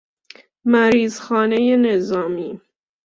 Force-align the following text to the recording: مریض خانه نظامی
مریض 0.65 1.19
خانه 1.21 1.75
نظامی 1.75 2.61